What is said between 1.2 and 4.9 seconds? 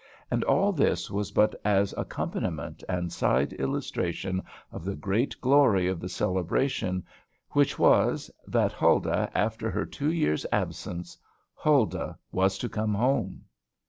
but as accompaniment and side illustration of